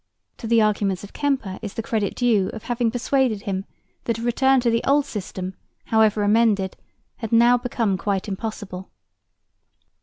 To 0.37 0.47
the 0.47 0.63
arguments 0.63 1.03
of 1.03 1.13
Kemper 1.13 1.59
is 1.61 1.75
the 1.75 1.83
credit 1.83 2.15
due 2.15 2.49
of 2.53 2.63
having 2.63 2.89
persuaded 2.89 3.43
him 3.43 3.65
that 4.05 4.17
a 4.17 4.23
return 4.23 4.59
to 4.61 4.71
the 4.71 4.83
old 4.83 5.05
system, 5.05 5.53
however 5.85 6.23
amended, 6.23 6.75
had 7.17 7.31
now 7.31 7.55
become 7.55 7.99
impossible. 8.27 8.89